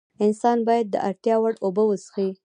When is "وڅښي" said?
1.87-2.27